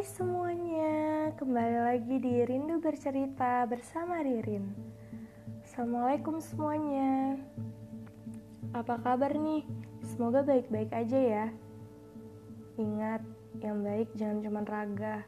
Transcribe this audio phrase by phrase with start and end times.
[0.00, 4.72] Semuanya, kembali lagi di Rindu Bercerita bersama Ririn.
[5.60, 7.36] Assalamualaikum semuanya.
[8.72, 9.60] Apa kabar nih?
[10.00, 11.46] Semoga baik-baik aja ya.
[12.80, 13.20] Ingat,
[13.60, 15.20] yang baik jangan cuma raga,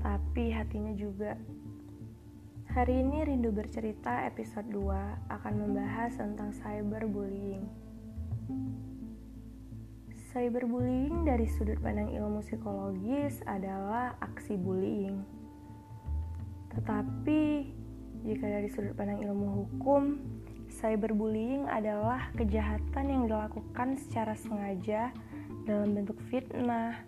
[0.00, 1.36] tapi hatinya juga.
[2.72, 7.68] Hari ini Rindu Bercerita episode 2 akan membahas tentang cyberbullying
[10.34, 15.22] Cyberbullying dari sudut pandang ilmu psikologis adalah aksi bullying.
[16.74, 17.70] Tetapi,
[18.26, 20.18] jika dari sudut pandang ilmu hukum,
[20.66, 25.14] cyberbullying adalah kejahatan yang dilakukan secara sengaja
[25.70, 26.98] dalam bentuk fitnah,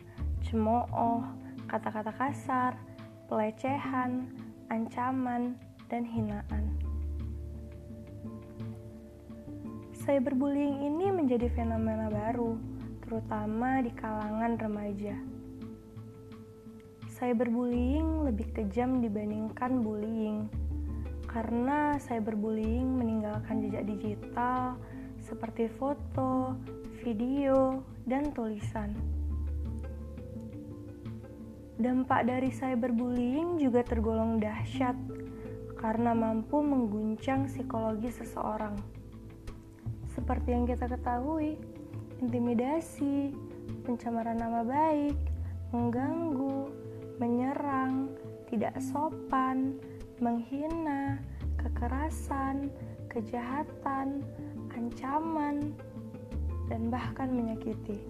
[0.47, 1.27] cemooh,
[1.67, 2.79] kata-kata kasar,
[3.27, 4.31] pelecehan,
[4.71, 5.59] ancaman,
[5.91, 6.79] dan hinaan.
[10.07, 12.77] Cyberbullying ini menjadi fenomena baru
[13.07, 15.15] terutama di kalangan remaja.
[17.17, 20.51] Cyberbullying lebih kejam dibandingkan bullying,
[21.31, 24.77] karena cyberbullying meninggalkan jejak digital
[25.23, 26.59] seperti foto,
[27.01, 28.93] video, dan tulisan.
[31.77, 34.97] Dampak dari cyberbullying juga tergolong dahsyat
[35.77, 38.75] karena mampu mengguncang psikologi seseorang.
[40.17, 41.61] Seperti yang kita ketahui,
[42.21, 43.35] intimidasi,
[43.85, 45.17] pencemaran nama baik,
[45.75, 46.73] mengganggu,
[47.21, 48.13] menyerang,
[48.49, 49.77] tidak sopan,
[50.23, 51.21] menghina,
[51.61, 52.73] kekerasan,
[53.11, 54.25] kejahatan,
[54.73, 55.73] ancaman,
[56.69, 58.01] dan bahkan menyakiti.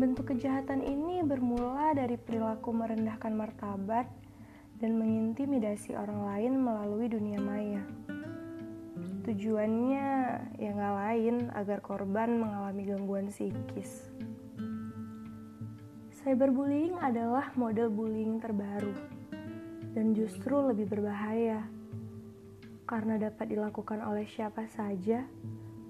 [0.00, 4.08] Bentuk kejahatan ini bermula dari perilaku merendahkan martabat
[4.80, 7.84] dan mengintimidasi orang lain melalui dunia maya.
[9.20, 10.08] Tujuannya
[10.56, 14.08] ya nggak lain agar korban mengalami gangguan psikis.
[16.20, 18.92] Cyberbullying adalah model bullying terbaru
[19.96, 21.64] dan justru lebih berbahaya
[22.88, 25.22] karena dapat dilakukan oleh siapa saja,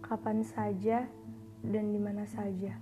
[0.05, 1.09] kapan saja,
[1.65, 2.77] dan di mana saja.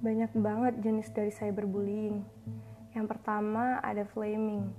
[0.00, 2.24] Banyak banget jenis dari cyberbullying.
[2.96, 4.72] Yang pertama ada flaming,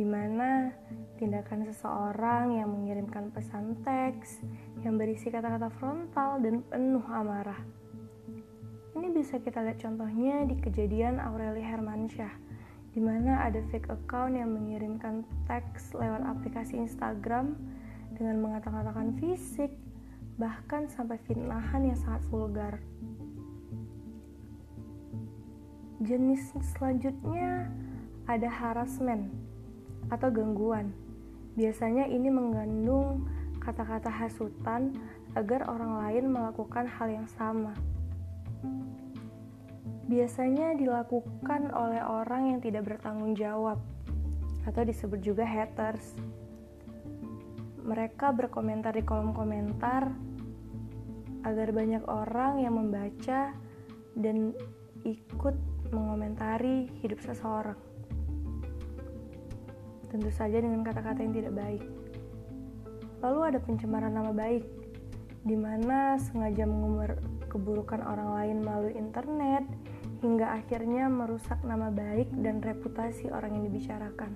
[0.00, 0.72] di mana
[1.20, 4.40] tindakan seseorang yang mengirimkan pesan teks
[4.80, 7.60] yang berisi kata-kata frontal dan penuh amarah.
[8.96, 12.32] Ini bisa kita lihat contohnya di kejadian Aureli Hermansyah,
[12.96, 17.60] di mana ada fake account yang mengirimkan teks lewat aplikasi Instagram
[18.16, 19.76] dengan mengatakan fisik,
[20.40, 22.80] bahkan sampai fitnahan yang sangat vulgar.
[26.00, 27.68] Jenis selanjutnya
[28.24, 29.49] ada harassment
[30.08, 30.96] atau gangguan
[31.58, 33.26] Biasanya ini mengandung
[33.58, 34.94] kata-kata hasutan
[35.34, 37.74] agar orang lain melakukan hal yang sama.
[40.06, 43.76] Biasanya dilakukan oleh orang yang tidak bertanggung jawab
[44.66, 46.16] atau disebut juga haters.
[47.82, 50.08] Mereka berkomentar di kolom komentar
[51.42, 53.52] agar banyak orang yang membaca
[54.14, 54.54] dan
[55.02, 55.56] ikut
[55.90, 57.89] mengomentari hidup seseorang
[60.10, 61.82] tentu saja dengan kata-kata yang tidak baik.
[63.22, 64.66] Lalu ada pencemaran nama baik,
[65.46, 67.16] di mana sengaja mengumbar
[67.48, 69.64] keburukan orang lain melalui internet
[70.20, 74.32] hingga akhirnya merusak nama baik dan reputasi orang yang dibicarakan.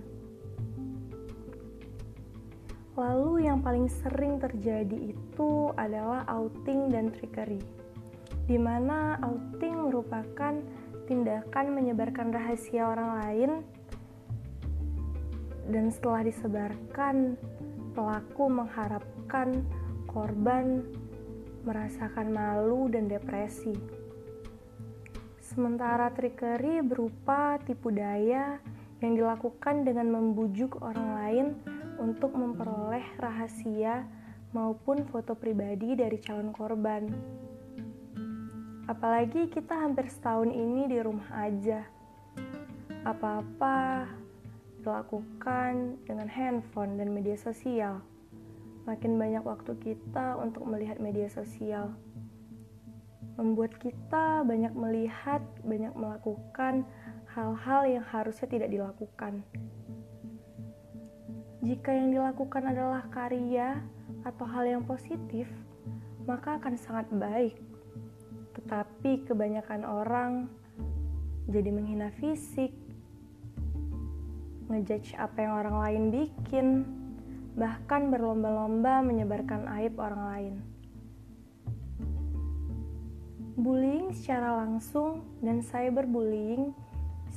[2.94, 7.58] Lalu yang paling sering terjadi itu adalah outing dan trickery,
[8.46, 10.62] di mana outing merupakan
[11.04, 13.50] tindakan menyebarkan rahasia orang lain
[15.68, 17.40] dan setelah disebarkan,
[17.94, 19.64] pelaku mengharapkan
[20.10, 20.84] korban
[21.64, 23.72] merasakan malu dan depresi.
[25.40, 28.60] Sementara trickery berupa tipu daya
[29.00, 31.46] yang dilakukan dengan membujuk orang lain
[31.96, 34.04] untuk memperoleh rahasia
[34.52, 37.06] maupun foto pribadi dari calon korban.
[38.84, 41.86] Apalagi kita hampir setahun ini di rumah aja.
[43.04, 44.04] Apa-apa
[44.84, 48.04] dilakukan dengan handphone dan media sosial.
[48.84, 51.96] Makin banyak waktu kita untuk melihat media sosial.
[53.40, 56.84] Membuat kita banyak melihat, banyak melakukan
[57.32, 59.40] hal-hal yang harusnya tidak dilakukan.
[61.64, 63.80] Jika yang dilakukan adalah karya
[64.20, 65.48] atau hal yang positif,
[66.28, 67.56] maka akan sangat baik.
[68.52, 70.32] Tetapi kebanyakan orang
[71.48, 72.83] jadi menghina fisik,
[74.68, 76.66] ngejudge apa yang orang lain bikin,
[77.54, 80.54] bahkan berlomba-lomba menyebarkan aib orang lain.
[83.54, 86.74] Bullying secara langsung dan cyberbullying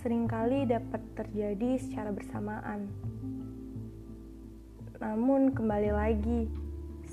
[0.02, 2.90] sering kali dapat terjadi secara bersamaan.
[4.98, 6.50] Namun kembali lagi,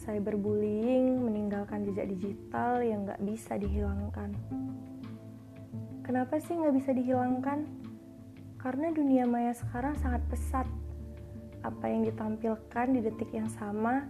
[0.04, 4.32] cyberbullying meninggalkan jejak digital yang gak bisa dihilangkan.
[6.00, 7.83] Kenapa sih gak bisa dihilangkan?
[8.64, 10.64] Karena dunia maya sekarang sangat pesat.
[11.60, 14.08] Apa yang ditampilkan di detik yang sama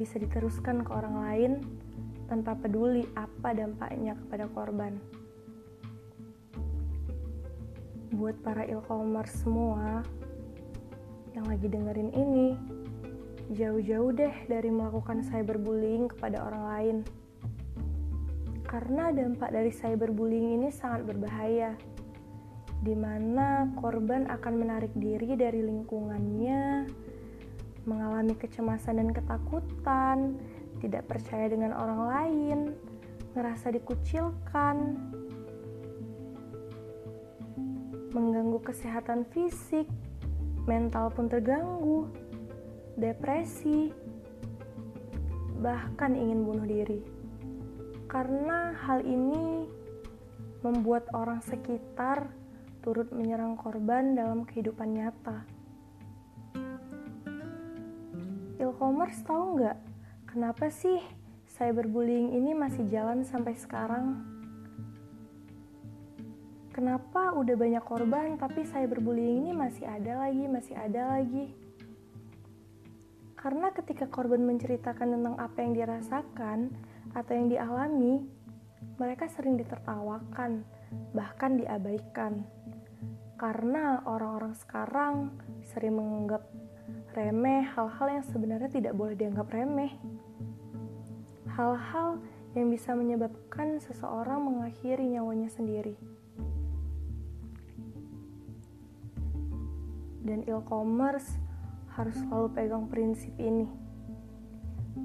[0.00, 1.52] bisa diteruskan ke orang lain
[2.24, 4.96] tanpa peduli apa dampaknya kepada korban.
[8.16, 10.00] Buat para e-commerce semua
[11.36, 12.56] yang lagi dengerin ini,
[13.52, 16.96] jauh-jauh deh dari melakukan cyberbullying kepada orang lain.
[18.64, 21.76] Karena dampak dari cyberbullying ini sangat berbahaya,
[22.80, 26.88] di mana korban akan menarik diri dari lingkungannya,
[27.84, 30.40] mengalami kecemasan dan ketakutan,
[30.80, 32.58] tidak percaya dengan orang lain,
[33.36, 34.96] ngerasa dikucilkan,
[38.16, 39.84] mengganggu kesehatan fisik,
[40.64, 42.08] mental pun terganggu
[42.96, 43.92] depresi,
[45.60, 47.00] bahkan ingin bunuh diri.
[48.08, 49.68] Karena hal ini
[50.64, 52.39] membuat orang sekitar
[52.80, 55.44] turut menyerang korban dalam kehidupan nyata.
[58.60, 59.76] E-commerce tahu nggak
[60.28, 61.00] kenapa sih
[61.56, 64.24] cyberbullying ini masih jalan sampai sekarang?
[66.72, 71.52] Kenapa udah banyak korban tapi cyberbullying ini masih ada lagi, masih ada lagi?
[73.36, 76.72] Karena ketika korban menceritakan tentang apa yang dirasakan
[77.16, 78.24] atau yang dialami,
[79.00, 80.60] mereka sering ditertawakan,
[81.16, 82.44] bahkan diabaikan.
[83.40, 85.32] Karena orang-orang sekarang
[85.64, 86.44] sering menganggap
[87.16, 89.96] remeh hal-hal yang sebenarnya tidak boleh dianggap remeh.
[91.56, 92.20] Hal-hal
[92.52, 95.96] yang bisa menyebabkan seseorang mengakhiri nyawanya sendiri.
[100.20, 101.40] Dan e-commerce
[101.96, 103.72] harus selalu pegang prinsip ini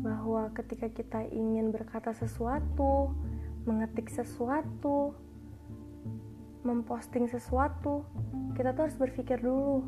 [0.03, 3.15] bahwa ketika kita ingin berkata sesuatu,
[3.63, 5.15] mengetik sesuatu,
[6.65, 8.01] memposting sesuatu,
[8.57, 9.85] kita tuh harus berpikir dulu.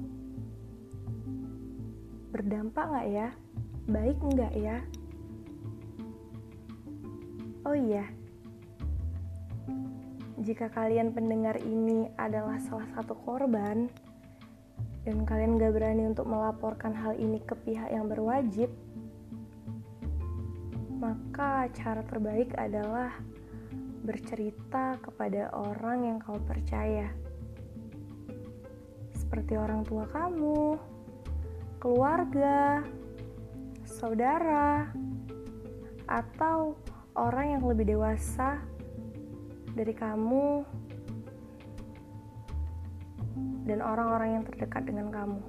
[2.31, 3.27] Berdampak nggak ya?
[3.89, 4.77] Baik nggak ya?
[7.67, 8.07] Oh iya,
[10.47, 13.91] jika kalian pendengar ini adalah salah satu korban,
[15.03, 18.71] dan kalian gak berani untuk melaporkan hal ini ke pihak yang berwajib,
[21.03, 23.11] maka cara terbaik adalah
[24.01, 27.09] bercerita kepada orang yang kau percaya.
[29.15, 30.77] Seperti orang tua kamu,
[31.81, 32.81] keluarga,
[33.83, 34.91] saudara,
[36.07, 36.79] atau
[37.17, 38.61] orang yang lebih dewasa
[39.75, 40.63] dari kamu
[43.67, 45.41] dan orang-orang yang terdekat dengan kamu.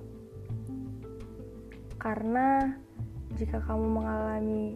[2.03, 2.75] Karena
[3.39, 4.75] jika kamu mengalami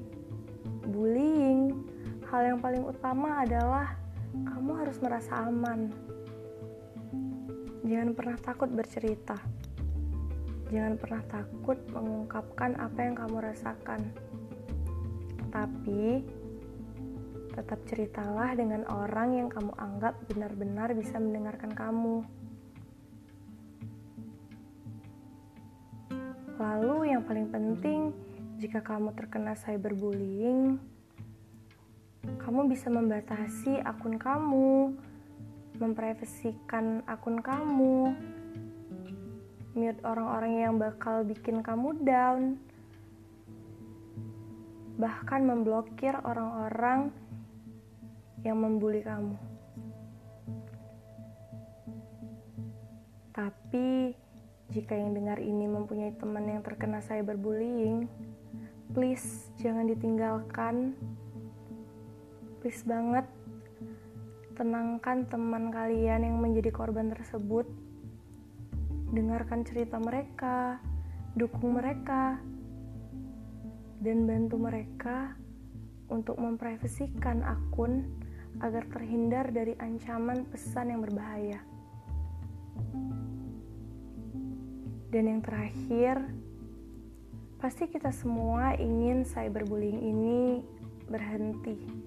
[0.86, 1.91] bullying,
[2.32, 3.93] hal yang paling utama adalah
[4.32, 5.93] kamu harus merasa aman.
[7.84, 9.37] Jangan pernah takut bercerita.
[10.73, 14.00] Jangan pernah takut mengungkapkan apa yang kamu rasakan.
[15.52, 16.25] Tapi
[17.52, 22.25] tetap ceritalah dengan orang yang kamu anggap benar-benar bisa mendengarkan kamu.
[26.56, 28.16] Lalu yang paling penting,
[28.56, 30.80] jika kamu terkena cyberbullying,
[32.23, 34.95] kamu bisa membatasi akun kamu,
[35.83, 38.14] memprivasikan akun kamu,
[39.75, 42.61] mute orang-orang yang bakal bikin kamu down,
[45.00, 47.11] bahkan memblokir orang-orang
[48.47, 49.35] yang membuli kamu.
[53.33, 54.12] Tapi
[54.69, 58.07] jika yang dengar ini mempunyai teman yang terkena cyberbullying,
[58.93, 60.93] please jangan ditinggalkan.
[62.62, 63.26] Please banget
[64.54, 67.66] tenangkan teman kalian yang menjadi korban tersebut.
[69.11, 70.78] Dengarkan cerita mereka,
[71.35, 72.38] dukung mereka,
[73.99, 75.35] dan bantu mereka
[76.07, 78.07] untuk memprivasikan akun
[78.62, 81.59] agar terhindar dari ancaman pesan yang berbahaya.
[85.11, 86.31] Dan yang terakhir,
[87.59, 90.62] pasti kita semua ingin cyberbullying ini
[91.11, 92.01] berhenti.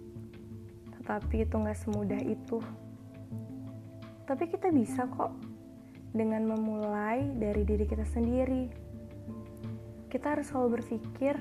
[1.05, 2.57] Tetapi itu nggak semudah itu.
[4.25, 5.37] Tapi kita bisa kok
[6.09, 8.73] dengan memulai dari diri kita sendiri.
[10.09, 11.37] Kita harus selalu berpikir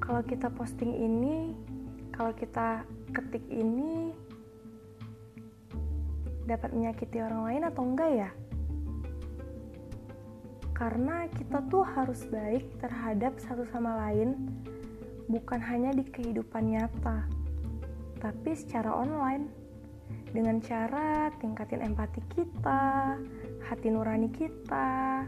[0.00, 1.52] kalau kita posting ini,
[2.16, 4.16] kalau kita ketik ini
[6.48, 8.30] dapat menyakiti orang lain atau enggak ya?
[10.72, 14.48] Karena kita tuh harus baik terhadap satu sama lain,
[15.28, 17.28] bukan hanya di kehidupan nyata,
[18.20, 19.48] tapi secara online.
[20.30, 23.18] Dengan cara tingkatin empati kita,
[23.66, 25.26] hati nurani kita,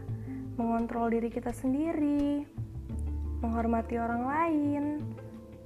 [0.55, 2.47] mengontrol diri kita sendiri,
[3.43, 4.83] menghormati orang lain,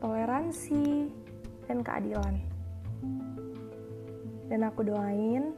[0.01, 1.13] toleransi,
[1.69, 2.35] dan keadilan.
[4.47, 5.53] Dan aku doain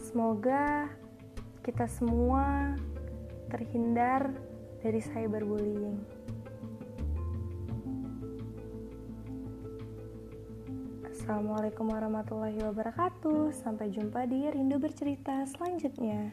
[0.00, 0.88] semoga
[1.62, 2.74] kita semua
[3.52, 4.32] terhindar
[4.80, 6.00] dari cyberbullying.
[11.28, 13.52] Assalamualaikum warahmatullahi wabarakatuh.
[13.52, 16.32] Sampai jumpa di Rindu Bercerita selanjutnya.